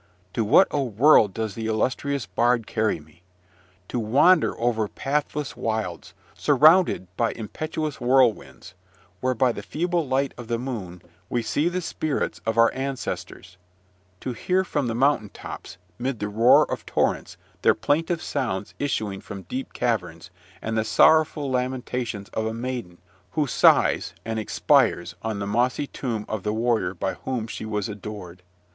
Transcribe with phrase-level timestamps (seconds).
[0.33, 3.21] To what a world does the illustrious bard carry me!
[3.89, 8.73] To wander over pathless wilds, surrounded by impetuous whirlwinds,
[9.19, 13.57] where, by the feeble light of the moon, we see the spirits of our ancestors;
[14.21, 19.21] to hear from the mountain tops, mid the roar of torrents, their plaintive sounds issuing
[19.21, 20.31] from deep caverns,
[20.63, 22.97] and the sorrowful lamentations of a maiden
[23.33, 27.87] who sighs and expires on the mossy tomb of the warrior by whom she was
[27.87, 28.41] adored.